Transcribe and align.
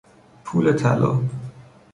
پول 0.43 0.73
طلا 0.73 1.19